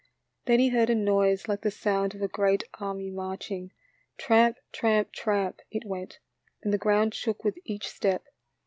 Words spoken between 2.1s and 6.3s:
of a great army marching. Tramp, tramp, tramp, it went,